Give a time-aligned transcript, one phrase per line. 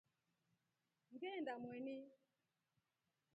[1.13, 1.97] Ngeenda Mweni.